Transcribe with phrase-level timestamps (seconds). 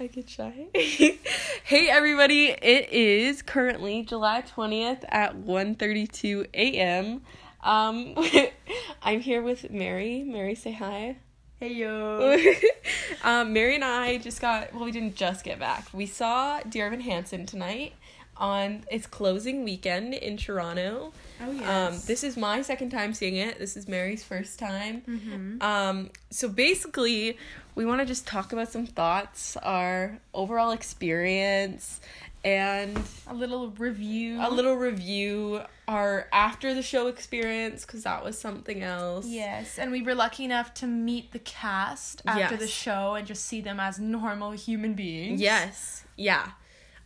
[0.00, 0.68] I get shy.
[0.74, 7.20] hey everybody, it is currently July 20th at 1:32 a.m.
[7.62, 8.14] Um
[9.02, 10.22] I'm here with Mary.
[10.22, 11.18] Mary say hi.
[11.58, 12.34] Hey yo.
[13.24, 15.88] um, Mary and I just got well, we didn't just get back.
[15.92, 17.92] We saw Dear Evan Hansen tonight
[18.38, 21.12] on its closing weekend in Toronto.
[21.42, 21.68] Oh yes.
[21.68, 23.58] Um, this is my second time seeing it.
[23.58, 25.02] This is Mary's first time.
[25.06, 25.62] Mhm.
[25.62, 27.36] Um, so basically,
[27.80, 32.02] we want to just talk about some thoughts, our overall experience,
[32.44, 34.38] and a little review.
[34.38, 39.26] a little review, our after the show experience, because that was something else.
[39.26, 43.46] Yes, and we were lucky enough to meet the cast after the show and just
[43.46, 45.40] see them as normal human beings.
[45.40, 46.04] Yes.
[46.18, 46.50] Yeah.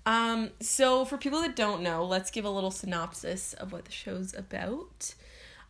[0.07, 3.93] Um, so for people that don't know, let's give a little synopsis of what the
[3.93, 5.15] show's about.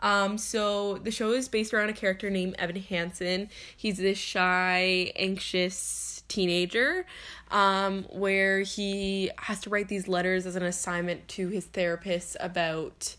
[0.00, 3.48] Um, so the show is based around a character named Evan Hansen.
[3.76, 7.06] He's this shy, anxious teenager,
[7.50, 13.16] um, where he has to write these letters as an assignment to his therapist about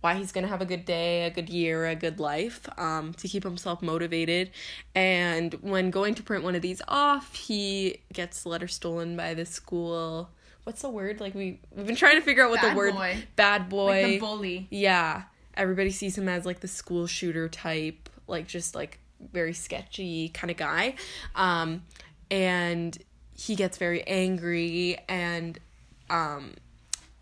[0.00, 3.28] why he's gonna have a good day, a good year, a good life, um, to
[3.28, 4.50] keep himself motivated.
[4.96, 9.34] And when going to print one of these off, he gets the letter stolen by
[9.34, 10.28] the school.
[10.64, 11.20] What's the word?
[11.20, 13.24] Like we we've been trying to figure out what Bad the word boy.
[13.36, 14.02] bad boy.
[14.02, 14.66] Like the bully.
[14.70, 15.22] yeah,
[15.56, 18.98] everybody sees him as like the school shooter type, like just like
[19.32, 20.94] very sketchy kind of guy.
[21.34, 21.82] Um,
[22.30, 22.98] and
[23.34, 25.58] he gets very angry and
[26.10, 26.54] um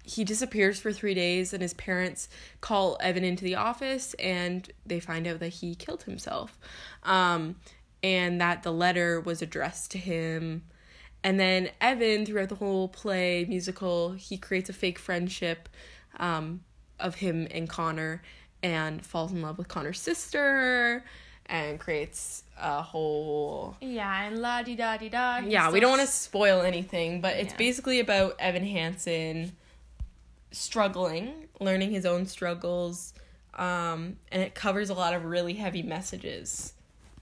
[0.02, 2.28] he disappears for three days and his parents
[2.60, 6.58] call evan into the office and they find out that he killed himself
[7.04, 7.54] um,
[8.02, 10.62] and that the letter was addressed to him
[11.22, 15.68] and then evan throughout the whole play musical he creates a fake friendship
[16.18, 16.60] um,
[17.00, 18.22] of him and connor
[18.62, 21.02] and falls in love with connor's sister
[21.46, 25.38] and creates a whole Yeah, and la di da di da.
[25.38, 27.58] yeah, we don't want to spoil anything, but it's Yeah.
[27.58, 29.56] basically about Evan Hansen
[30.52, 33.14] struggling, learning his own struggles,
[33.54, 36.75] um, and it covers a lot of really heavy messages.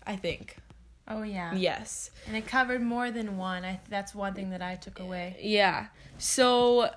[0.07, 0.57] I think.
[1.07, 1.55] Oh yeah.
[1.55, 2.11] Yes.
[2.27, 3.65] And it covered more than one.
[3.65, 5.37] I that's one thing that I took away.
[5.41, 5.87] Yeah.
[6.19, 6.91] So,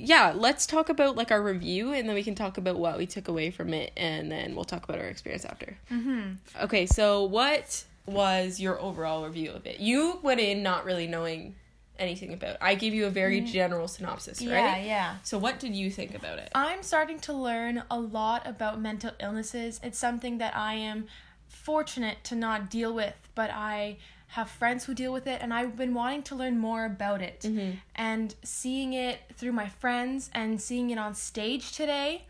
[0.00, 3.06] yeah, let's talk about like our review, and then we can talk about what we
[3.06, 5.76] took away from it, and then we'll talk about our experience after.
[5.90, 6.36] Mhm.
[6.62, 9.80] Okay, so what was your overall review of it?
[9.80, 11.54] You went in not really knowing
[11.98, 12.52] anything about.
[12.52, 12.58] It.
[12.60, 14.48] I gave you a very general synopsis, right?
[14.48, 15.16] Yeah, yeah.
[15.22, 16.50] So what did you think about it?
[16.54, 19.80] I'm starting to learn a lot about mental illnesses.
[19.82, 21.06] It's something that I am
[21.46, 23.98] fortunate to not deal with, but I
[24.30, 27.40] have friends who deal with it, and I've been wanting to learn more about it.
[27.40, 27.78] Mm-hmm.
[27.96, 32.24] And seeing it through my friends and seeing it on stage today,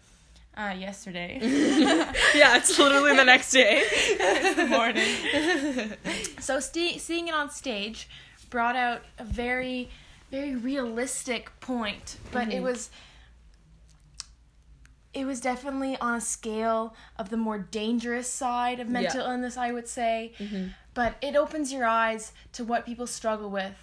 [0.57, 1.39] uh, yesterday,
[2.35, 3.85] yeah, it's literally the next day.
[4.69, 5.93] morning.
[6.41, 8.09] so st- seeing it on stage
[8.51, 9.89] brought out a very
[10.31, 12.91] very realistic point but it was
[15.13, 19.73] it was definitely on a scale of the more dangerous side of mental illness i
[19.73, 20.33] would say
[20.95, 23.77] but it opens your eyes to what people struggle with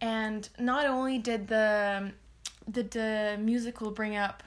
[0.00, 2.10] and not only did the
[2.70, 4.42] did the musical bring up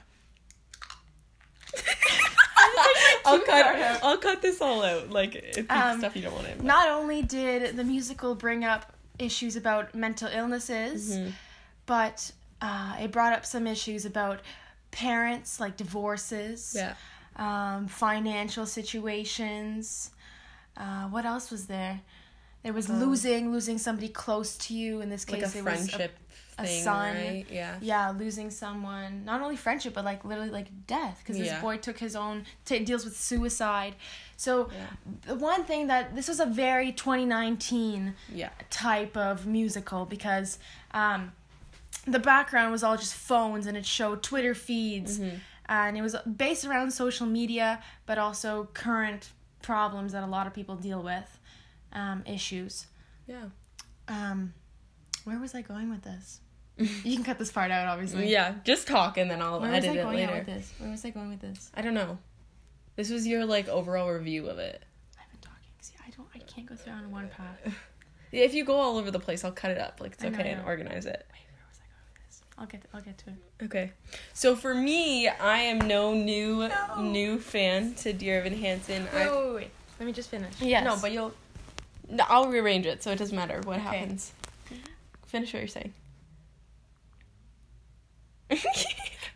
[3.24, 3.76] I'll cut.
[3.76, 4.00] out.
[4.02, 5.10] I'll cut this all out.
[5.10, 6.64] Like it's Um, stuff you don't want to.
[6.64, 11.30] not only did the musical bring up issues about mental illnesses, Mm-hmm.
[11.86, 12.30] but
[12.62, 14.40] uh, it brought up some issues about
[14.90, 16.94] parents, like divorces, Yeah.
[17.36, 20.10] um, financial situations.
[20.78, 22.00] Uh, what else was there?
[22.62, 25.00] There was losing, losing somebody close to you.
[25.00, 26.18] In this Um, Like case, a it was friendship
[26.58, 27.14] a thing, son.
[27.16, 27.46] right?
[27.50, 27.76] Yeah.
[27.80, 29.24] yeah, losing someone.
[29.24, 31.52] Not only friendship, but like literally like death, because Yeah.
[31.54, 33.94] this boy took his own t- deals with suicide.
[34.36, 34.86] So Yeah.
[35.26, 38.50] the one thing that this was a very 2019 Yeah.
[38.70, 40.58] type of musical because
[40.92, 41.32] um,
[42.06, 45.36] the background was all just phones and it showed Twitter feeds Mm-hmm.
[45.68, 49.30] and it was based around social media but also current
[49.62, 51.38] problems that a lot of people deal with,
[51.92, 52.86] um, issues.
[53.26, 53.46] Yeah.
[54.08, 54.54] Um,
[55.24, 56.40] where was I going with this?
[56.78, 58.30] You can cut this part out, obviously.
[58.30, 58.54] Yeah.
[58.64, 60.32] Just talk and then I'll Where was edit I it later.
[60.34, 60.72] with this?
[60.78, 61.70] Where was I going with this?
[61.74, 62.18] I don't know.
[62.96, 64.84] This was your like overall review of it.
[65.20, 65.68] I've been talking.
[65.80, 66.28] See, I don't.
[66.34, 67.58] I can't go through on one path.
[68.30, 70.00] If you go all over the place, I'll cut it up.
[70.02, 71.26] Like it's I okay I and organize it.
[71.32, 72.42] Wait, where was I going with this?
[72.58, 72.82] I'll get.
[72.92, 73.64] I'll get to it.
[73.66, 73.92] Okay.
[74.34, 77.00] So for me, I am no new No.
[77.00, 79.04] new fan to Dear Evan Hansen.
[79.14, 79.70] Wait, I wait, wait, wait.
[80.00, 80.52] Let me just finish.
[80.60, 80.84] Yes.
[80.84, 81.32] No, but you'll.
[82.10, 83.98] no, I'll rearrange it so it doesn't matter what Okay.
[83.98, 84.32] happens.
[85.26, 85.92] Finish what you're saying.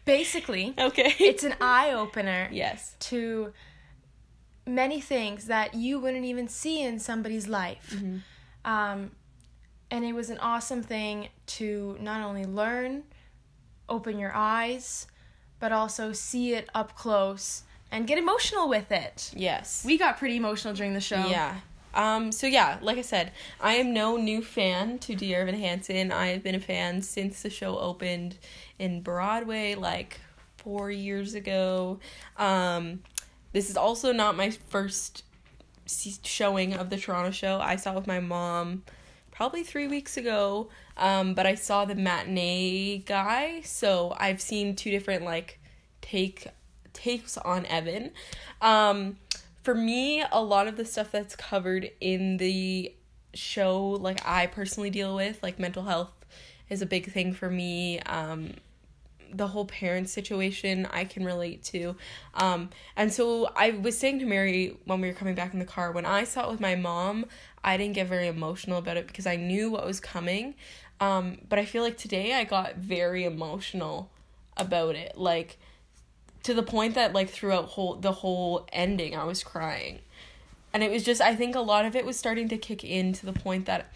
[0.05, 1.15] Basically, okay.
[1.21, 2.97] it's an eye opener yes.
[3.01, 3.53] to
[4.67, 7.95] many things that you wouldn't even see in somebody's life.
[7.95, 8.17] Mm-hmm.
[8.65, 9.11] Um,
[9.93, 13.03] and it was an awesome thing to not only learn,
[13.91, 15.07] open your eyes,
[15.61, 19.31] but also see it up close and get emotional with it.
[19.37, 19.85] Yes.
[19.85, 21.27] We got pretty emotional during the show.
[21.29, 21.57] Yeah.
[21.93, 26.11] Um, so yeah, like I said, I am no new fan to Dear Evan Hansen.
[26.11, 28.39] I have been a fan since the show opened
[28.79, 30.19] in Broadway like
[30.57, 32.01] four years ago.
[32.39, 33.03] Um,
[33.53, 35.25] this is also not my first
[36.25, 37.61] showing of the Toronto show.
[37.61, 38.85] I saw it with my mom
[39.33, 40.69] probably three weeks ago.
[40.97, 45.59] Um, but I saw the matinee guy, so I've seen two different like
[46.01, 46.47] take
[46.93, 48.13] takes on Evan.
[48.61, 49.17] Um,
[49.63, 52.95] for me, a lot of the stuff that's covered in the
[53.35, 56.13] show, like I personally deal with, like mental health
[56.69, 58.01] is a big thing for me.
[58.01, 58.55] Um,
[59.33, 61.97] the whole parent situation I can relate to.
[62.35, 65.65] Um, and so I was saying to Mary when we were coming back in the
[65.65, 67.27] car, when I saw it with my mom,
[67.65, 70.55] I didn't get very emotional about it because I knew what was coming.
[71.01, 74.11] Um, but I feel like today I got very emotional
[74.57, 75.17] about it.
[75.17, 75.59] Like,
[76.43, 80.01] to the point that like throughout whole the whole ending I was crying.
[80.73, 83.13] And it was just I think a lot of it was starting to kick in
[83.15, 83.93] to the point that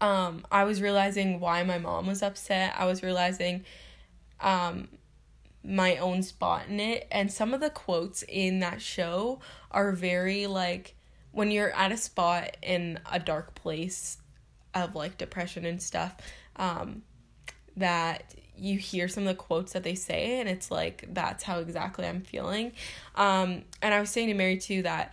[0.00, 2.74] um I was realizing why my mom was upset.
[2.76, 3.64] I was realizing
[4.40, 4.88] um
[5.64, 9.40] my own spot in it and some of the quotes in that show
[9.70, 10.94] are very like
[11.32, 14.18] when you're at a spot in a dark place
[14.74, 16.14] of like depression and stuff
[16.56, 17.02] um
[17.76, 21.58] that you hear some of the quotes that they say and it's like that's how
[21.58, 22.72] exactly I'm feeling.
[23.14, 25.12] Um and I was saying to Mary too that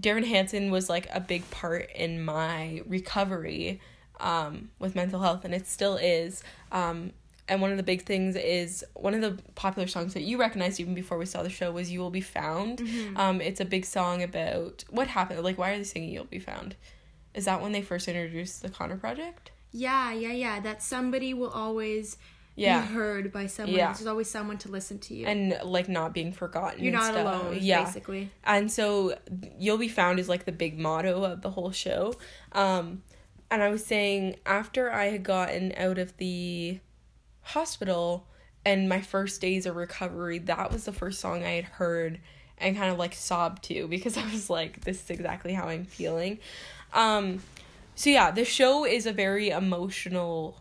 [0.00, 3.80] Dear Evan Hansen was like a big part in my recovery
[4.20, 6.42] um with mental health and it still is.
[6.72, 7.12] Um
[7.48, 10.80] and one of the big things is one of the popular songs that you recognized
[10.80, 13.16] even before we saw the show was "You Will Be Found." Mm-hmm.
[13.16, 15.42] Um, it's a big song about what happened.
[15.42, 16.76] Like, why are they singing "You'll Be Found"?
[17.34, 19.50] Is that when they first introduced the Connor Project?
[19.72, 20.60] Yeah, yeah, yeah.
[20.60, 22.16] That somebody will always
[22.58, 22.80] yeah.
[22.80, 23.76] be heard by someone.
[23.76, 23.92] Yeah.
[23.92, 25.26] There's always someone to listen to you.
[25.26, 26.82] And like not being forgotten.
[26.82, 27.42] You're not stuff.
[27.42, 27.84] alone, yeah.
[27.84, 28.30] basically.
[28.44, 29.16] And so
[29.58, 32.14] you'll be found is like the big motto of the whole show.
[32.52, 33.02] Um
[33.50, 36.80] and I was saying after I had gotten out of the
[37.48, 38.26] hospital
[38.64, 42.20] and my first days of recovery, that was the first song I had heard
[42.58, 45.84] and kind of like sobbed to because I was like, this is exactly how I'm
[45.84, 46.38] feeling.
[46.92, 47.40] Um
[47.94, 50.60] so yeah, the show is a very emotional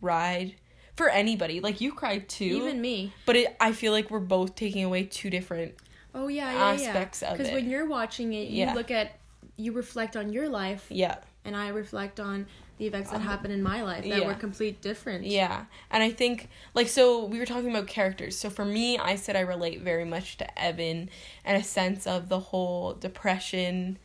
[0.00, 0.54] ride
[0.96, 1.60] for anybody.
[1.60, 2.44] Like you cried too.
[2.44, 3.12] Even me.
[3.26, 5.74] But it, I feel like we're both taking away two different
[6.14, 7.28] oh yeah, yeah aspects yeah.
[7.28, 7.38] of it.
[7.38, 8.74] Because when you're watching it, you yeah.
[8.74, 9.18] look at
[9.56, 10.86] you reflect on your life.
[10.88, 11.16] Yeah.
[11.44, 12.46] And I reflect on
[12.78, 14.26] the events that happened in my life that yeah.
[14.26, 15.24] were complete different.
[15.24, 15.64] Yeah.
[15.90, 18.38] And I think like so we were talking about characters.
[18.38, 21.10] So for me, I said I relate very much to Evan
[21.44, 23.98] and a sense of the whole depression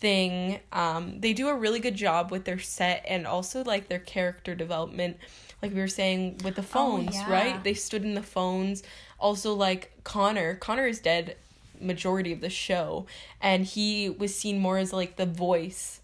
[0.00, 0.60] thing.
[0.72, 4.54] Um they do a really good job with their set and also like their character
[4.54, 5.18] development
[5.64, 7.32] like we were saying with the oh, phones, oh, yeah.
[7.32, 7.64] right?
[7.64, 8.82] They stood in the phones.
[9.18, 11.36] Also, like Connor, Connor is dead
[11.80, 13.06] majority of the show,
[13.40, 16.02] and he was seen more as like the voice,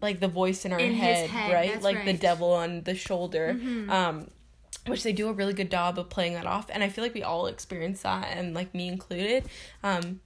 [0.00, 1.82] like the voice in our in head, head, right?
[1.82, 2.06] Like right.
[2.06, 3.56] the devil on the shoulder.
[3.58, 3.90] Mm-hmm.
[3.90, 4.28] Um,
[4.86, 7.12] which they do a really good job of playing that off, and I feel like
[7.12, 9.44] we all experience that, and like me included.
[9.82, 10.20] Um,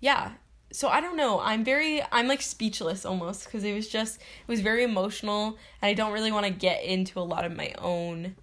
[0.00, 0.32] yeah,
[0.72, 1.40] so I don't know.
[1.40, 5.88] I'm very I'm like speechless almost because it was just it was very emotional and
[5.88, 8.36] I don't really want to get into a lot of my own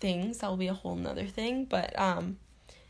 [0.00, 0.38] things.
[0.38, 1.64] That will be a whole nother thing.
[1.64, 2.38] But um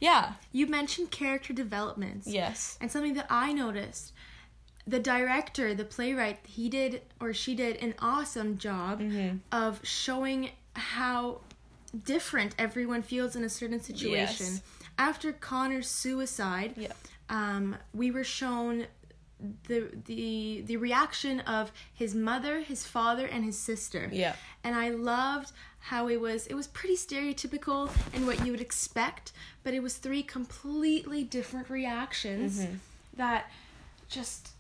[0.01, 0.35] yeah.
[0.51, 2.27] You mentioned character developments.
[2.27, 2.77] Yes.
[2.81, 4.13] And something that I noticed.
[4.87, 9.37] The director, the playwright, he did or she did an awesome job mm-hmm.
[9.53, 11.41] of showing how
[12.05, 14.47] different everyone feels in a certain situation.
[14.47, 14.63] Yes.
[14.99, 16.93] After Connor's suicide, yeah
[17.33, 18.87] um, we were shown
[19.67, 24.09] the the the reaction of his mother, his father, and his sister.
[24.13, 24.37] Yeah.
[24.63, 29.33] And I loved how it was it was pretty stereotypical and what you would expect,
[29.65, 32.75] but it was three completely different reactions mm-hmm.
[33.17, 33.51] that
[34.09, 34.51] just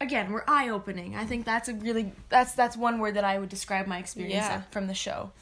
[0.00, 1.16] again were eye opening.
[1.16, 4.34] I think that's a really that's that's one word that I would describe my experience
[4.34, 4.62] yeah.
[4.70, 5.32] from the show.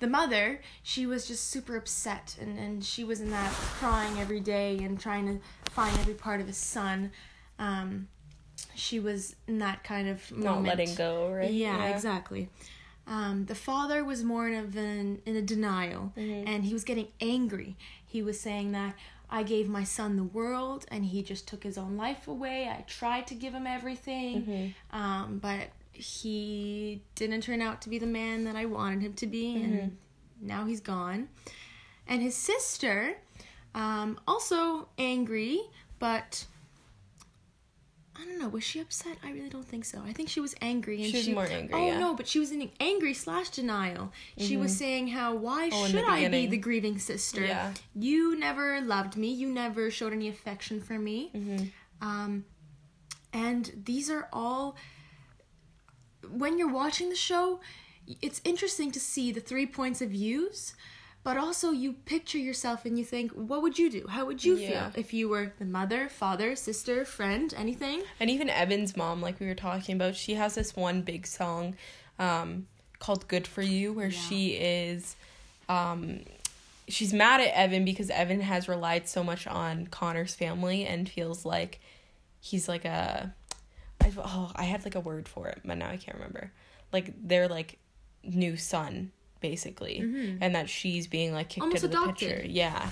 [0.00, 4.40] The mother, she was just super upset and, and she was in that crying every
[4.40, 7.12] day and trying to find every part of his son.
[7.58, 8.08] Um,
[8.74, 10.66] she was in that kind of moment.
[10.66, 11.50] Not letting go, right?
[11.50, 11.94] Yeah, yeah.
[11.94, 12.48] exactly.
[13.06, 16.48] Um, the father was more in a, in a denial mm-hmm.
[16.48, 17.76] and he was getting angry.
[18.04, 18.94] He was saying that
[19.32, 22.68] I gave my son the world and he just took his own life away.
[22.68, 24.96] I tried to give him everything, mm-hmm.
[24.96, 29.26] um, but he didn't turn out to be the man that I wanted him to
[29.26, 29.78] be, mm-hmm.
[29.78, 29.96] and
[30.38, 31.28] now he's gone.
[32.06, 33.16] And his sister,
[33.74, 35.62] um, also angry,
[35.98, 36.44] but
[38.14, 38.48] I don't know.
[38.48, 39.16] Was she upset?
[39.24, 40.02] I really don't think so.
[40.06, 41.02] I think she was angry.
[41.02, 41.98] And She was more angry, Oh yeah.
[41.98, 44.12] no, but she was in angry slash denial.
[44.36, 47.42] She was saying how why Oh, should I be the grieving sister?
[47.42, 47.72] Yeah.
[47.94, 49.32] You never loved me.
[49.32, 51.30] You never showed any affection for me.
[51.34, 51.64] Mm-hmm.
[52.06, 52.44] Um,
[53.32, 54.76] and these are all.
[56.30, 57.60] When you're watching the show,
[58.20, 60.74] it's interesting to see the three points of views,
[61.24, 64.06] but also you picture yourself and you think, what would you do?
[64.08, 64.90] How would you Yeah.
[64.90, 68.02] feel if you were the mother, father, sister, friend, anything?
[68.18, 71.76] And even Evan's mom, like we were talking about, she has this one big song
[72.18, 72.66] um,
[72.98, 75.16] called Good For You, where she is.
[75.68, 76.20] Um,
[76.88, 81.44] she's mad at Evan because Evan has relied so much on Connor's family and feels
[81.44, 81.80] like
[82.40, 83.34] he's like a.
[84.00, 86.50] I, oh, I had like a word for it, but now I can't remember.
[86.92, 87.78] Like they're like
[88.24, 89.12] new son,
[89.42, 89.98] basically,
[90.40, 91.76] and that she's being like kicked Mm-hmm.
[91.76, 92.46] Almost out of the picture.
[92.46, 92.88] Yeah,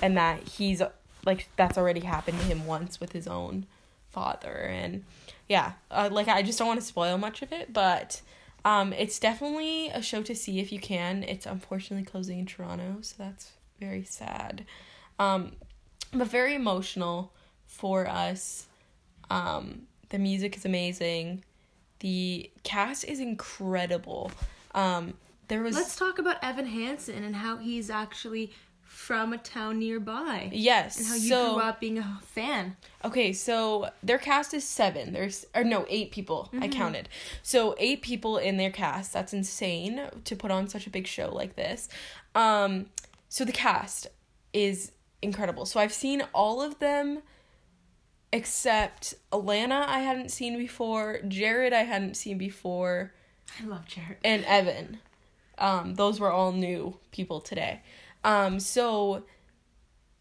[0.00, 0.82] and that he's
[1.24, 3.66] like that's already happened to him once with his own
[4.10, 5.04] father, and
[5.48, 8.20] yeah, uh, like I just don't want to spoil much of it, but
[8.64, 11.22] um, it's definitely a show to see if you can.
[11.22, 14.64] It's unfortunately closing in Toronto, so that's very sad,
[15.18, 15.52] um,
[16.12, 17.32] but very emotional
[17.66, 18.66] for us.
[19.30, 21.42] Um, the music is amazing.
[22.00, 24.30] The cast is incredible.
[24.74, 25.14] Um,
[25.48, 30.48] there was Let's talk about Evan Hansen and how he's actually from a town nearby.
[30.52, 32.76] yes, And how you so grew up being a fan.
[33.04, 35.12] Okay, so their cast is seven.
[35.12, 36.50] There's or no, eight people.
[36.60, 37.08] I counted.
[37.42, 39.12] So eight people in their cast.
[39.12, 41.88] That's insane to put on such a big show like this.
[42.34, 42.86] Um,
[43.28, 44.06] so the cast
[44.52, 45.66] is incredible.
[45.66, 47.20] So I've seen all of them
[48.32, 53.12] except Alana I hadn't seen before, Jared I hadn't seen before,
[53.60, 54.18] I love Jared.
[54.24, 54.98] and Evan.
[55.58, 57.82] Um, those were all new people today.
[58.24, 59.24] Um, so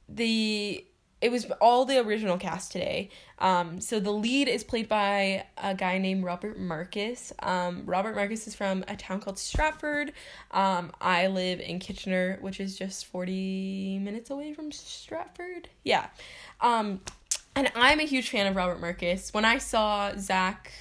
[0.08, 0.86] the
[1.22, 3.10] it was all the original cast today.
[3.40, 7.34] Um, so the lead is played by a guy named Robert Markus.
[7.40, 10.14] Um, Robert Markus is from a town called Stratford.
[10.52, 15.70] Um, I live in Kitchener, which is just forty minutes away from Stratford.
[15.84, 16.08] Yeah.
[16.62, 17.02] Um,
[17.56, 19.34] and I'm a huge fan of Robert Markus.
[19.34, 20.72] When I saw Zach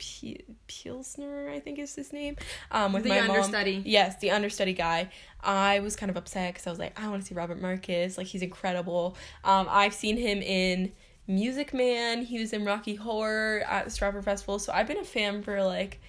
[0.00, 2.36] P- Pilsner, I think is his name,
[2.70, 3.36] um, with The my mom.
[3.84, 5.10] Yes, the understudy guy.
[5.42, 8.16] I was kind of upset because I was like, I want to see Robert Markus.
[8.16, 9.16] Like he's incredible.
[9.44, 10.92] Um, I've seen him in
[11.26, 12.22] Music Man.
[12.22, 14.58] He was in Rocky Horror at the Stratford Festival.
[14.58, 16.00] So I've been a fan for like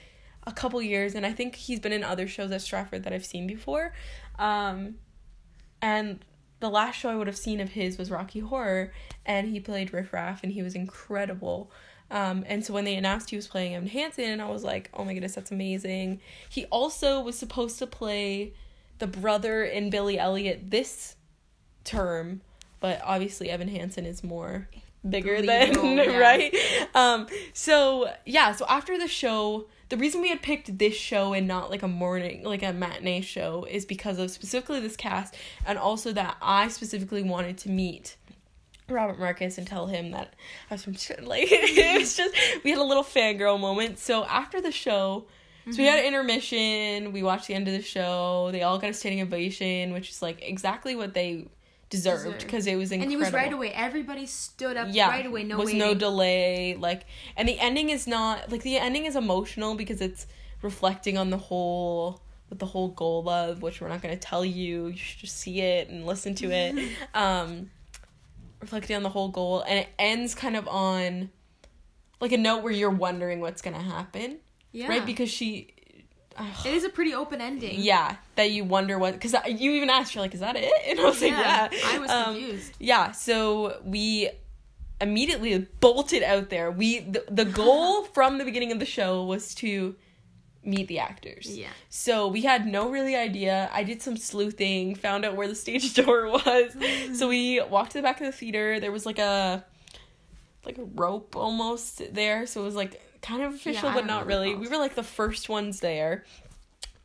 [0.48, 3.26] a couple years, and I think he's been in other shows at Stratford that I've
[3.26, 3.94] seen before.
[4.40, 4.96] Um,
[5.82, 6.24] and
[6.62, 8.94] the last show I would have seen of his was Rocky Horror,
[9.26, 11.72] and he played Riff Raff, and he was incredible.
[12.12, 14.90] Um, and so when they announced he was playing Evan Hansen, and I was like,
[14.94, 16.20] oh my goodness, that's amazing.
[16.50, 18.54] He also was supposed to play
[19.00, 21.16] the brother in Billy Elliot this
[21.86, 22.42] term,
[22.82, 24.68] but obviously Evan Hansen is more
[25.10, 26.18] bigger than yeah.
[26.18, 26.56] right.
[26.94, 31.48] Um, so yeah, so after the show, the reason we had picked this show and
[31.48, 35.80] not like a morning, like a matinee show, is because of specifically this cast, and
[35.80, 38.18] also that I specifically wanted to meet
[38.92, 40.34] Robert Markus and tell him that
[40.70, 40.94] I was from
[41.26, 44.00] like it was just we had a little fangirl moment.
[44.00, 45.26] So after the show,
[45.70, 48.90] so we had an intermission, we watched the end of the show, they all got
[48.90, 51.48] a standing ovation, which is like exactly what they
[51.92, 53.04] deserved because it was incredible.
[53.04, 53.72] And he was right away.
[53.72, 55.44] Everybody stood up Yeah, right away.
[55.44, 55.80] No was waiting.
[55.80, 56.76] no delay.
[56.76, 57.06] Like,
[57.36, 60.26] and the ending is not like the ending is emotional because it's
[60.62, 64.44] reflecting on the whole with the whole goal of which we're not going to tell
[64.44, 64.88] you.
[64.88, 66.92] You should just see it and listen to it.
[67.14, 67.70] um,
[68.62, 71.30] reflecting on the whole goal, and it ends kind of on
[72.20, 74.38] like a note where you're wondering what's going to happen,
[74.72, 74.88] yeah.
[74.88, 75.06] right?
[75.06, 75.74] Because she.
[76.66, 77.80] it is a pretty open ending.
[77.80, 81.00] yeah, that you wonder what because you even asked, you're like, "Is that it?" And
[81.00, 82.72] I was like, "Yeah." I was Um, confused.
[82.80, 84.30] yeah, so we
[85.00, 86.70] immediately bolted out there.
[86.72, 89.96] We the, the goal from the beginning of the show was to
[90.64, 91.48] meet the actors.
[91.58, 91.70] Yeah.
[91.90, 93.70] So we had no really idea.
[93.74, 96.76] I did some sleuthing, found out where the stage door was.
[97.18, 98.80] so we walked to the back of the theater.
[98.80, 99.66] There was like a
[100.66, 104.26] like a rope almost there, so it was like kind of official I but don't
[104.28, 104.54] really.
[104.56, 106.26] We were like the first ones there.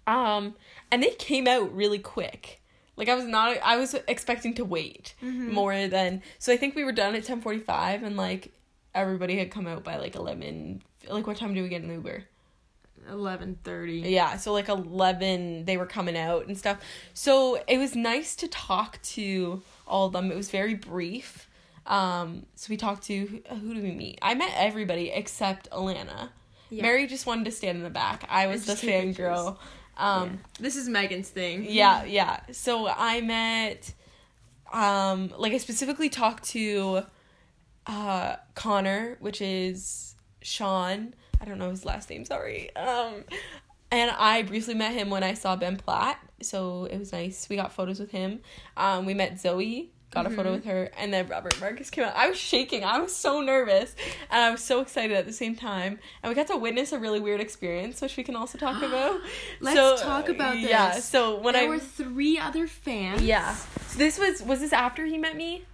[0.06, 0.54] Um
[0.90, 2.60] and they came out really quick.
[2.96, 5.52] Like I was not I was expecting to wait Mm-hmm.
[5.52, 8.52] more than so I think we were done at 10:45 and like
[8.94, 12.24] everybody had come out by like 11 like what time do we get an Uber?
[13.10, 14.00] Eleven thirty.
[14.00, 16.78] Yeah, so like 11 they were coming out and stuff.
[17.14, 20.30] So it was nice to talk to all of them.
[20.30, 21.48] It was very brief.
[21.86, 24.18] Um so we talked to who, who did we meet?
[24.22, 26.30] I met everybody except Alana.
[26.70, 26.82] Yeah.
[26.82, 28.26] Mary just wanted to stand in the back.
[28.28, 29.56] I was the just take fangirl.
[29.96, 31.66] Um This is Meghan's thing.
[31.68, 32.40] yeah, yeah.
[32.52, 33.92] So I met
[34.72, 37.02] um like I specifically talked to
[37.86, 41.14] uh, Connor, which is Sean.
[41.40, 42.24] I don't know his last name.
[42.24, 42.74] Sorry.
[42.76, 43.24] Um,
[43.90, 47.48] and I briefly met him when I saw Ben Platt, so it was nice.
[47.48, 48.40] We got photos with him.
[48.76, 52.16] Um, we met Zoe, got a photo with her, and then Robert Markus came out.
[52.16, 52.82] I was shaking.
[52.84, 53.94] I was so nervous,
[54.30, 56.00] and I was so excited at the same time.
[56.22, 59.20] And we got to witness a really weird experience, which we can also talk about.
[59.60, 60.68] Let's So, talk about this.
[60.68, 60.92] Yeah.
[60.98, 63.22] So when there I were three other fans.
[63.22, 65.64] yeah, so this was was this after he met me,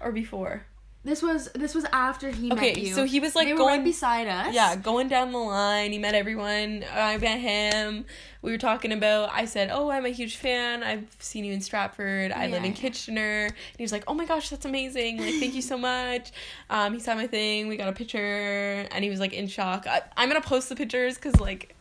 [0.00, 0.66] or before?
[1.02, 2.94] This was this was after he Okay, met you.
[2.94, 4.52] so he was, like, they were going- right beside us.
[4.54, 6.84] Yeah, going down the line, he met everyone.
[6.92, 8.04] I met him.
[8.42, 9.30] We were talking about.
[9.32, 10.82] I said, "Oh, I'm a huge fan.
[10.82, 12.32] I've seen you in Stratford.
[12.32, 12.68] I live Yeah.
[12.68, 15.18] in Kitchener." And he was like, "Oh my gosh, that's amazing!
[15.18, 16.32] Like, thank you so much."
[16.68, 17.68] Um, he saw my thing.
[17.68, 19.86] We got a picture, and he was like in shock.
[19.86, 21.76] I, I'm gonna post the pictures because like.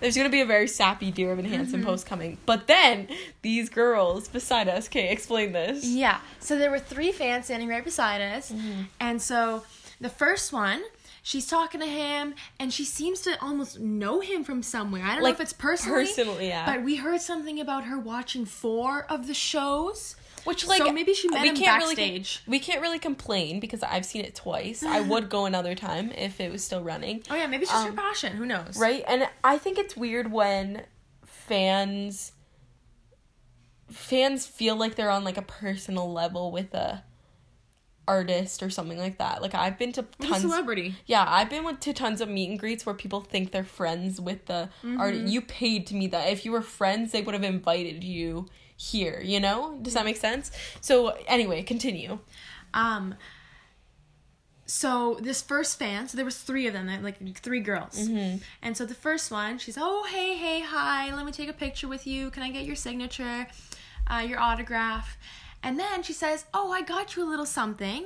[0.00, 3.08] There's gonna be a very sappy Dear Evan Hansen post coming, but then
[3.42, 4.86] these girls beside us.
[4.88, 5.84] Okay, explain this.
[5.84, 6.20] Yeah.
[6.40, 8.50] So there were three fans standing right beside us.
[8.50, 8.82] Mm-hmm.
[8.98, 9.64] And so
[10.00, 10.82] the first one,
[11.22, 15.02] she's talking to him and she seems to almost know him from somewhere.
[15.04, 16.06] I don't Like, know if it's personally.
[16.06, 16.64] personally, yeah.
[16.64, 20.16] But we heard something about her watching four of the shows.
[20.44, 22.42] Which like So maybe she met him Really, backstage.
[22.46, 24.82] we can't really complain because I've seen it twice.
[24.82, 27.22] I would go another time if it was still running.
[27.30, 28.36] Oh yeah, maybe it's just Um, her passion.
[28.36, 28.76] Who knows?
[28.78, 29.04] Right?
[29.06, 30.84] And I think it's weird when
[31.24, 32.32] fans
[33.90, 37.02] fans feel like they're on like a personal level with a
[38.06, 39.42] artist or something like that.
[39.42, 40.94] Like I've been to tons celebrity.
[41.06, 44.20] yeah, I've been with, to tons of meet and greets where people think they're friends
[44.20, 44.68] with the
[44.98, 45.14] art.
[45.14, 46.28] You paid to meet that.
[46.28, 48.46] If you were friends, they would have invited you
[48.80, 49.20] here.
[49.22, 49.78] You know?
[49.82, 50.50] Does that make sense?
[50.80, 50.94] So
[51.26, 52.18] anyway, continue.
[52.74, 53.14] Um.
[54.66, 58.36] So this first fan, so there was three of them, like three girls, Mm-hmm.
[58.62, 61.88] and so the first one, she's oh hey hey hi, let me take a picture
[61.88, 62.30] with you.
[62.30, 63.48] Can I get your signature,
[64.08, 65.18] uh, your autograph?
[65.62, 68.02] And then she says, "Oh, I got you a little something."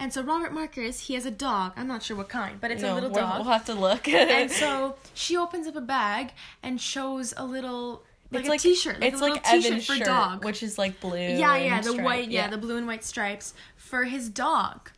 [0.00, 1.72] And so Robert Markus, he has a dog.
[1.76, 3.40] I'm not sure what kind, but it's a little dog.
[3.44, 4.08] We'll have to look.
[4.38, 6.32] and so she opens up a bag
[6.64, 9.66] and shows a little like it's a like t-shirt, like it's a little like t-shirt
[9.66, 10.44] Evan's for shirt, dog.
[10.44, 11.18] which is like blue.
[11.18, 12.48] Yeah, and yeah, the striped, white, yeah.
[12.48, 14.90] the blue and white stripes for his dog.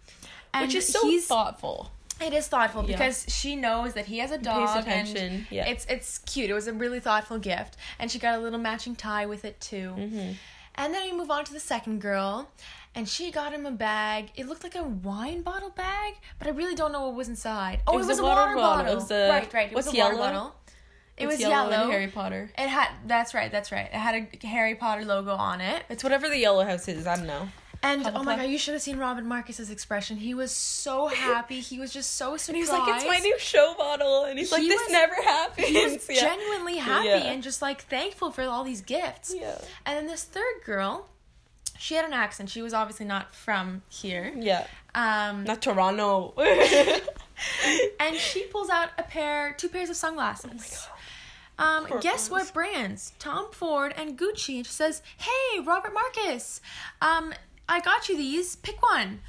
[0.53, 1.93] And which is so he's thoughtful.
[2.21, 2.97] it is thoughtful Yeah.
[2.97, 5.67] because she knows that he has a dog attention, and yeah.
[5.69, 6.51] it's it's cute.
[6.51, 9.61] It was a really thoughtful gift, and she got a little matching tie with it
[9.61, 9.95] too.
[9.97, 10.33] Mm-hmm.
[10.77, 12.51] And then we move on to the second girl,
[12.95, 14.31] and she got him a bag.
[14.37, 17.81] It looked like a wine bottle bag, but I really don't know what was inside.
[17.87, 18.93] Oh, it was, a water, bottle.
[18.93, 19.71] It was a- right, right.
[19.71, 20.17] It was a yellow?
[20.19, 20.55] water bottle.
[21.21, 21.83] It It's was yellow, yellow.
[21.85, 22.51] and Harry Potter.
[22.59, 23.87] It had that's right, that's right.
[23.87, 25.85] It had a Harry Potter logo on it.
[25.89, 27.07] It's whatever the yellow house is.
[27.07, 27.49] I don't know.
[27.83, 28.37] And oh my Hufflepuff.
[28.43, 30.19] god, you should have seen Robin Markus's expression.
[30.19, 31.61] He was so happy.
[31.61, 32.49] He was just so surprised.
[32.49, 35.15] And he's like, "It's my new show bottle," and he's like, He "This was- never
[35.15, 36.21] happens." He was Yeah.
[36.21, 37.17] genuinely happy Yeah.
[37.33, 39.35] and just like thankful for all these gifts.
[39.35, 39.57] Yeah.
[39.87, 41.07] And then this third girl,
[41.79, 42.51] she had an accent.
[42.51, 44.31] She was obviously not from here.
[44.37, 44.67] Yeah.
[44.95, 46.35] Um, Not Toronto.
[48.01, 50.87] and she pulls out a pair, two pairs of sunglasses.
[51.61, 53.13] Um, guess what brands?
[53.19, 54.67] Tom Ford and Gucci.
[54.67, 56.61] Says, "Hey, Robert Markus,
[57.03, 57.35] um,
[57.69, 58.57] I got you these.
[58.57, 59.21] Pick one."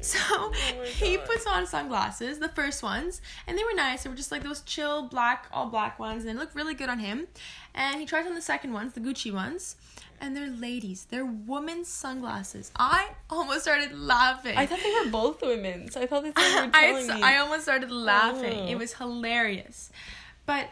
[0.00, 0.52] So
[0.84, 4.02] he puts on sunglasses, the first ones, and they were nice.
[4.02, 6.88] They were just like those chill black, all black ones, and they looked really good
[6.88, 7.26] on him.
[7.74, 9.76] And he tries on the second ones, the Gucci ones,
[10.20, 11.06] and they're ladies.
[11.10, 12.72] They're women's sunglasses.
[12.76, 14.56] I almost started laughing.
[14.56, 15.96] I thought they were both women's.
[15.96, 17.22] I thought that's what you were I, telling me.
[17.22, 18.60] I almost started laughing.
[18.60, 18.68] Oh.
[18.68, 19.90] It was hilarious.
[20.46, 20.68] But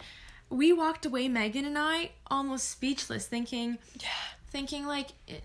[0.50, 3.78] we walked away, Meghan and I, almost speechless, thinking,
[4.50, 5.44] thinking like it-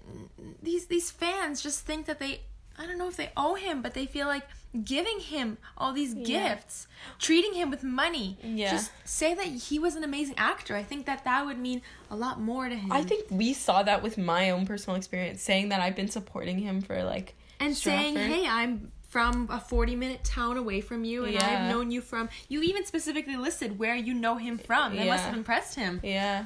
[0.61, 2.41] these these fans just think that they.
[2.77, 4.47] I don't know if they owe him, but they feel like
[4.83, 6.55] giving him all these Yeah.
[6.55, 6.87] gifts,
[7.19, 8.37] treating him with money.
[8.43, 8.71] Yeah.
[8.71, 10.75] Just say that he was an amazing actor.
[10.75, 12.91] I think that that would mean a lot more to him.
[12.91, 16.57] I think we saw that with my own personal experience, saying that I've been supporting
[16.59, 21.23] him for like and saying, "Hey, I'm from a 40 minute town away from you,
[21.23, 21.45] and Yeah.
[21.47, 24.95] I've known you from." You even specifically listed where you know him from.
[24.95, 25.99] That must have impressed him.
[26.03, 26.45] Yeah.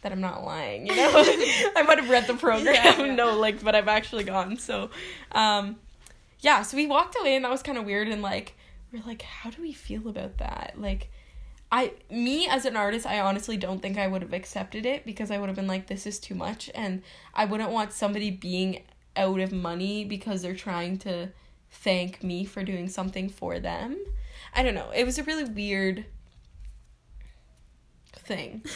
[0.00, 1.10] That I'm not lying, you know?
[1.76, 3.14] I might have read the program, Yeah, yeah.
[3.22, 4.56] no, like, but I've actually gone.
[4.56, 4.88] So,
[5.32, 5.76] um,
[6.40, 8.08] yeah, so we walked away and that was kind of weird.
[8.08, 8.54] And like,
[8.90, 10.74] we're like, how do we feel about that?
[10.78, 11.10] Like,
[11.70, 15.30] I, me as an artist, I honestly don't think I would have accepted it because
[15.30, 16.70] I would have been like, this is too much.
[16.74, 17.02] And
[17.34, 21.30] I wouldn't want somebody being out of money because they're trying to
[21.70, 23.96] thank me for doing something for them.
[24.54, 24.90] I don't know.
[24.94, 26.04] It was a really weird
[28.14, 28.62] thing.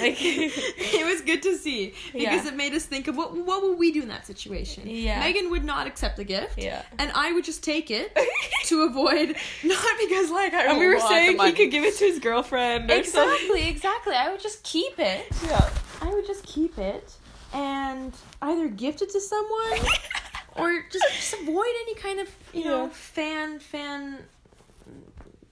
[0.00, 2.48] Like, it was good to see because Yeah.
[2.48, 4.84] it made us think of what what would we do in that situation.
[4.86, 5.20] Yeah.
[5.22, 6.56] Meghan would not accept the gift.
[6.58, 6.82] Yeah.
[6.98, 8.16] and I would just take it
[8.66, 12.04] to avoid not because like I and we were saying he could give it to
[12.04, 12.90] his girlfriend.
[12.90, 13.34] Or something.
[13.34, 14.14] exactly exactly.
[14.14, 15.26] I would just keep it.
[15.44, 15.68] Yeah.
[16.00, 17.12] I would just keep it
[17.52, 19.78] and either gift it to someone
[20.56, 24.18] or just just avoid any kind of you know fan fan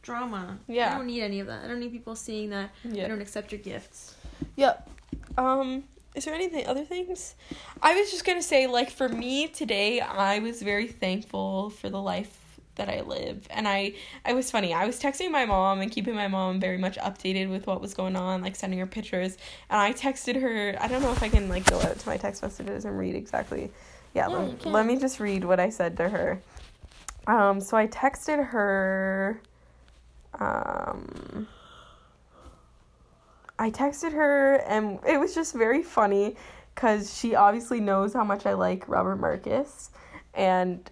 [0.03, 0.59] drama.
[0.69, 0.95] Yeah.
[0.95, 1.65] I don't need any of that.
[1.65, 2.71] I don't need people seeing that.
[2.85, 3.05] Yeah.
[3.05, 4.15] I don't accept your gifts.
[4.55, 4.89] Yep.
[5.37, 5.83] Um,
[6.15, 7.35] is there anything other things?
[7.83, 12.01] I was just gonna say, like for me today, I was very thankful for the
[12.01, 12.35] life
[12.77, 14.73] that I live, and I I was funny.
[14.73, 17.93] I was texting my mom and keeping my mom very much updated with what was
[17.93, 19.37] going on, like sending her pictures,
[19.69, 20.77] and I texted her.
[20.81, 23.15] I don't know if I can like go out to my text messages and read
[23.15, 23.71] exactly.
[24.17, 26.41] Yeah, let, let me just read what I said to her.
[27.27, 29.41] Um, so I texted her.
[30.41, 31.47] Um.
[33.59, 36.37] I texted her and it was just very funny
[36.75, 39.91] because she obviously knows how much I like Robert Markus
[40.35, 40.91] and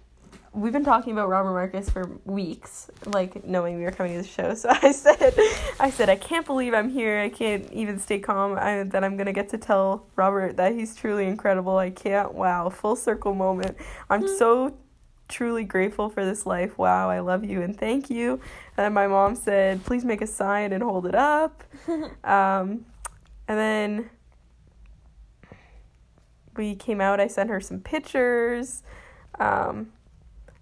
[0.55, 4.29] we've been talking about Robert Markus for weeks, like knowing we were coming to the
[4.29, 4.55] show.
[4.65, 5.35] So I said,
[5.81, 7.21] I said, I can't believe I'm here.
[7.21, 8.57] I can't even stay calm.
[8.57, 11.77] I, that I'm gonna get to tell Robert that he's truly incredible.
[11.77, 12.35] I can't.
[12.35, 13.77] Wow, full circle moment.
[14.09, 14.77] I'm so
[15.29, 16.79] truly grateful for this life.
[16.79, 18.41] Wow, I love you and thank you.
[18.77, 21.63] And my mom said, please make a sign and hold it up.
[22.25, 22.87] Um,
[23.47, 24.11] and then
[26.57, 27.21] we came out.
[27.21, 28.83] I sent her some pictures.
[29.39, 29.93] Um,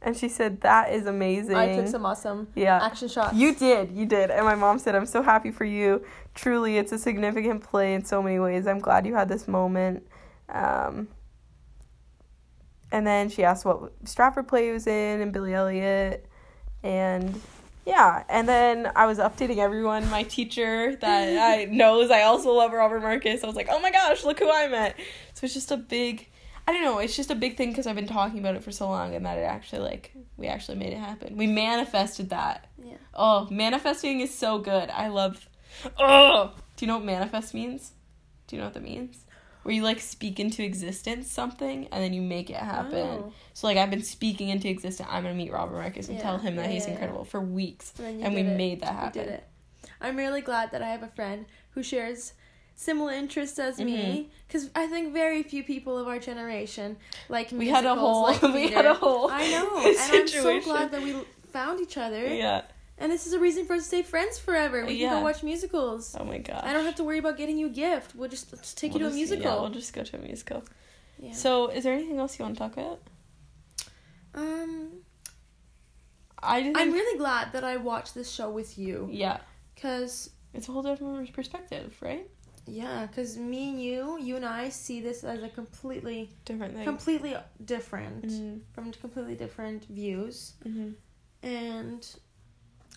[0.04, 1.56] and she said, that is amazing.
[1.56, 2.78] I took some awesome Yeah.
[2.82, 3.36] action shots.
[3.36, 4.30] You did, you did.
[4.30, 6.04] And my mom said, I'm so happy for you.
[6.34, 8.66] Truly, it's a significant play in so many ways.
[8.66, 10.06] I'm glad you had this moment.
[10.48, 11.08] Um,
[12.90, 16.26] and then she asked what Stratford play he was in and Billy Elliot.
[16.82, 17.40] And
[17.86, 20.08] yeah, and then I was updating everyone.
[20.10, 23.42] My teacher that I knows I also love Robert Markus.
[23.42, 24.96] I was like, oh my gosh, look who I met.
[25.34, 26.28] So it's just a big,
[26.66, 28.70] I don't know, it's just a big thing because I've been talking about it for
[28.70, 31.36] so long and that it actually, like, we actually made it happen.
[31.36, 32.68] We manifested that.
[32.82, 32.94] Yeah.
[33.14, 34.88] Oh, manifesting is so good.
[34.90, 35.48] I love.
[35.98, 37.92] Oh, do you know what manifest means?
[38.46, 39.24] Do you know what that means?
[39.62, 42.94] Where you like speak into existence something and then you make it happen.
[43.24, 43.32] Oh.
[43.54, 45.08] So like I've been speaking into existence.
[45.10, 47.40] I'm gonna meet Robert Markus and Yeah, tell him that yeah, he's yeah, incredible for
[47.40, 48.56] weeks, And, and we it.
[48.56, 49.24] made that happen.
[49.24, 49.44] did it.
[50.00, 52.32] I'm really glad that I have a friend who shares
[52.82, 53.86] similar interests as Mm-hmm.
[53.86, 56.96] me because I think very few people of our generation
[57.28, 60.60] like We had a whole- like we had a whole I know, and I'm so
[60.60, 61.14] glad that we
[61.52, 62.26] found each other.
[62.26, 62.62] Yeah.
[62.98, 64.84] And this is a reason for us to stay friends forever.
[64.86, 66.14] We can go watch musicals.
[66.18, 66.62] Oh my god.
[66.64, 68.14] I don't have to worry about getting you a gift.
[68.14, 69.44] We'll just, just take you to a musical.
[69.44, 70.62] Yeah, we'll just go to a musical.
[71.18, 71.32] Yeah.
[71.32, 73.00] So, is there anything else you want to talk about?
[74.34, 74.88] um,
[76.42, 76.76] I didn't.
[76.76, 79.38] I'm really glad that I watched this show with you Yeah,
[79.74, 82.26] because it's a whole different perspective, right?
[82.66, 86.84] Yeah, because me and you, you and I see this as a completely, Different thing.
[86.84, 88.60] completely different Mhm.
[88.72, 90.94] from completely different views, Mhm.
[91.42, 92.16] and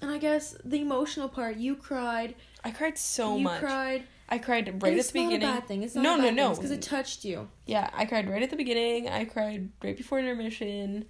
[0.01, 1.56] and I guess the emotional part.
[1.56, 2.36] You cried.
[2.65, 3.62] I cried so you much.
[3.62, 4.04] You cried.
[4.28, 5.32] I cried right at the beginning.
[5.38, 5.84] It's not a bad thing.
[5.84, 6.54] It's not No, no, no.
[6.56, 7.47] because it touched you.
[7.65, 9.08] Yeah, I cried right at the beginning.
[9.08, 11.06] I cried right before intermission.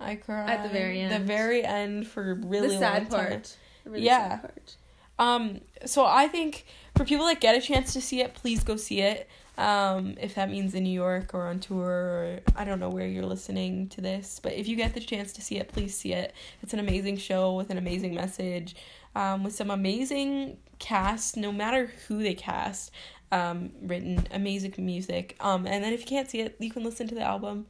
[0.00, 1.12] I cried At the very end.
[1.12, 3.42] The very end for really the sad long time.
[3.84, 4.28] The really Yeah.
[4.30, 4.76] sad part.
[5.18, 8.76] Um, so I think for people that get a chance to see it, please go
[8.76, 9.28] see it.
[9.56, 13.06] Um, if that means in New York or on tour or I don't know where
[13.06, 16.12] you're listening to this, but if you get the chance to see it, please see
[16.12, 16.34] it.
[16.62, 18.74] It's an amazing show with an amazing message,
[19.14, 22.90] um, with some amazing cast, no matter who they cast.
[23.32, 25.36] Um, written amazing music.
[25.40, 27.66] Um, and then if you can't see it, you can listen to the album.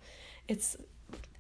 [0.47, 0.77] It's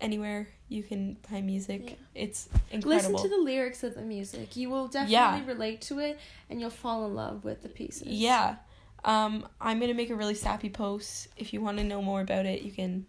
[0.04, 1.82] anywhere you can find music.
[1.84, 2.22] Yeah.
[2.22, 3.12] It's incredible.
[3.12, 4.56] Listen to the lyrics of the music.
[4.56, 5.46] You will definitely Yeah.
[5.46, 8.08] relate to it and you'll fall in love with the pieces.
[8.08, 8.56] Yeah.
[9.04, 11.28] Um, I'm gonna make a really sappy post.
[11.36, 13.06] If you want to know more about it, you can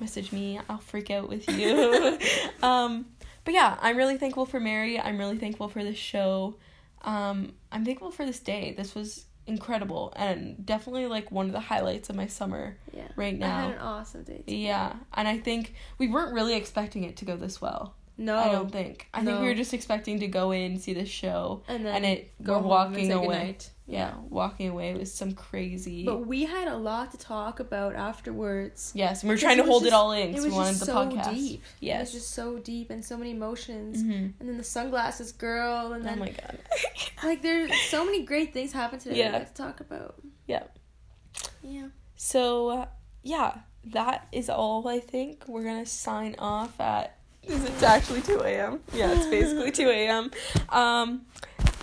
[0.00, 0.60] message me.
[0.68, 2.18] I'll freak out with you.
[2.62, 3.06] um,
[3.44, 4.98] but yeah, I'm really thankful for Mary.
[4.98, 6.56] I'm really thankful for this show.
[7.02, 8.74] Um, I'm thankful for this day.
[8.76, 13.08] This was incredible and definitely like one of the highlights of my summer Yeah.
[13.16, 13.56] right now.
[13.58, 14.42] I had an awesome day.
[14.46, 17.94] Yeah, and I think we weren't really expecting it to go this well.
[18.16, 18.38] No.
[18.38, 19.08] I don't think.
[19.12, 22.04] I think we were just expecting to go in, see the show, and then and
[22.06, 23.56] it go we're walking away.
[23.86, 26.04] Yeah, walking away was some crazy.
[26.06, 28.92] But we had a lot to talk about afterwards.
[28.94, 30.68] yes, and we we're trying to hold it all in It because was we wanted
[30.70, 31.34] just the so podcast.
[31.34, 31.62] deep.
[31.82, 34.00] It was just so deep and so many emotions.
[34.00, 36.58] hmm And then the sunglasses girl, and Oh my god.
[37.22, 39.38] like there's so many great things happened today Yeah.
[39.44, 40.14] to talk about.
[40.46, 40.62] Yeah.
[41.62, 41.88] Yeah.
[42.16, 42.86] So uh,
[43.22, 43.58] yeah,
[43.92, 44.88] that is all.
[44.88, 47.18] I think we're gonna sign off at.
[47.42, 48.80] It's actually two a.m.
[48.94, 50.30] Yeah, it's basically two a.m.
[50.70, 51.26] Um,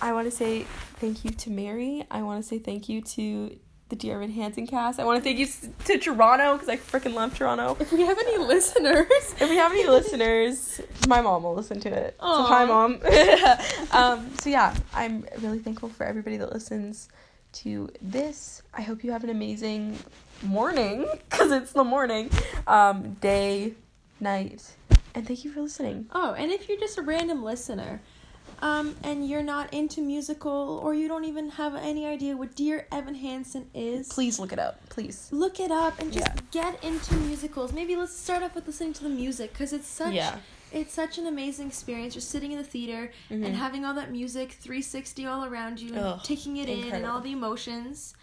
[0.00, 0.66] I want to say
[1.02, 2.04] thank you to Mary.
[2.12, 5.00] I want to say thank you to the Dear Evan Hansen cast.
[5.00, 5.48] I want to thank you
[5.86, 7.76] to Toronto because I freaking love Toronto.
[7.80, 11.88] If we have any listeners, If we have any listeners, my mom will listen to
[11.88, 12.16] it.
[12.20, 13.00] So hi, mom.
[13.90, 17.08] um, so yeah, I'm really thankful for everybody that listens
[17.54, 18.62] to this.
[18.72, 19.98] I hope you have an amazing
[20.44, 22.30] morning because it's the morning,
[22.68, 23.74] um, day,
[24.20, 24.72] night.
[25.16, 26.06] And thank you for listening.
[26.12, 28.00] Oh, and if you're just a random listener,
[28.62, 32.86] um, and you're not into musical or you don't even have any idea what Dear
[32.90, 34.80] Evan Hansen is, Please look it up.
[34.88, 35.28] Please.
[35.32, 36.34] look it up and just Yeah.
[36.50, 37.72] get into musicals.
[37.72, 40.38] Maybe let's start off with listening to the music because it's such Yeah.
[40.72, 42.14] it's such an amazing experience.
[42.14, 45.96] Just sitting in the theater and having all that music 360 all around you, and
[45.98, 46.06] Mm-hmm.
[46.20, 48.14] Ugh, taking it in and all the emotions.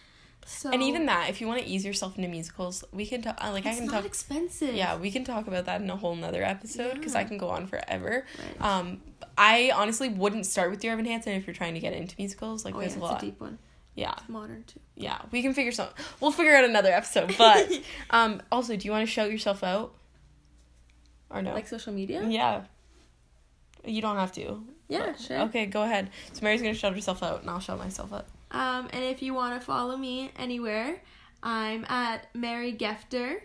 [0.45, 3.37] So And even that, if you want to ease yourself into musicals, we can talk.
[3.43, 4.05] Like I it's can not talk.
[4.05, 4.73] expensive.
[4.73, 7.49] Yeah, we can talk about that in a whole nother episode because I can go
[7.49, 8.25] on forever.
[8.59, 8.61] Right.
[8.67, 9.01] Um,
[9.39, 12.65] I honestly wouldn't start with Dear Evan Hansen if you're trying to get into musicals.
[12.65, 13.23] Like oh there's it's a lot.
[13.23, 13.57] a deep one.
[13.95, 14.79] yeah, Modern too.
[14.95, 15.19] yeah.
[15.31, 15.87] We can figure some.
[16.19, 17.33] We'll figure out another episode.
[17.37, 17.71] But
[18.09, 19.93] um, also, do you want to shout yourself out?
[21.29, 21.53] Or no?
[21.53, 22.25] Like social media.
[22.27, 22.63] yeah.
[23.85, 24.61] You don't have to.
[24.89, 25.39] Yeah, But- sure.
[25.43, 26.09] Okay, go ahead.
[26.33, 28.25] So Mary's gonna shout herself out, and I'll shout myself out.
[28.51, 31.01] Um, and if you want to follow me anywhere,
[31.43, 33.41] I'm at Mary Gefter,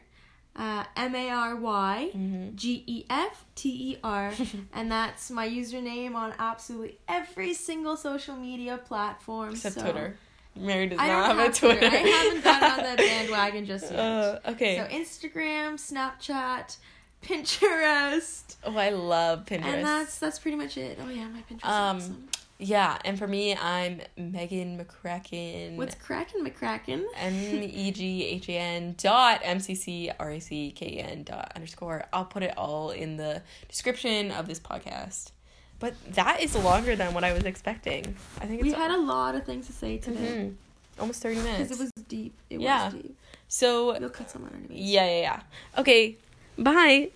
[0.56, 2.54] uh, M A R Y Mm-hmm.
[2.56, 4.32] G E F T E R,
[4.72, 9.50] and that's my username on absolutely every single social media platform.
[9.50, 10.16] Except so- Twitter.
[10.56, 11.84] Mary does I not don't have, a Twitter.
[11.84, 13.98] I haven't gotten on that bandwagon just yet.
[13.98, 14.76] Uh, okay.
[14.76, 14.84] So
[15.28, 16.76] Instagram, Snapchat,
[17.24, 19.64] Pinterest, oh, I love Pinterest.
[19.64, 20.98] and that's that's pretty much it.
[21.02, 21.68] Oh yeah, my Pinterest.
[21.68, 22.28] Um, is awesome.
[22.58, 25.76] Yeah, and for me, I'm Meghan McCracken.
[25.76, 27.04] What's cracking, McCracken?
[27.16, 30.98] M E G H A N dot M C C R A C K E
[31.00, 32.04] N dot underscore.
[32.12, 35.32] I'll put it all in the description of this podcast.
[35.80, 38.14] But that is longer than what I was expecting.
[38.40, 40.20] I think it's We had a lot of things to say today
[40.52, 40.54] Mhm.
[41.00, 41.58] almost thirty minutes.
[41.70, 42.34] because it was deep.
[42.50, 42.84] It Yeah.
[42.84, 43.16] was deep.
[43.48, 44.78] so We'll cut some out anyways.
[44.78, 45.40] yeah, yeah, yeah.
[45.76, 46.16] Okay,
[46.56, 47.10] bye.